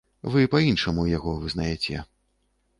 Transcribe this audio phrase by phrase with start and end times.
[0.35, 2.03] Вы па-іншаму яго вызнаяце.